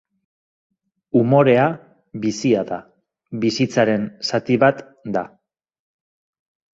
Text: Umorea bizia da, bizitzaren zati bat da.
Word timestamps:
Umorea 1.19 1.65
bizia 2.23 2.63
da, 2.69 2.79
bizitzaren 3.43 4.07
zati 4.31 4.57
bat 4.65 4.81
da. 5.19 5.23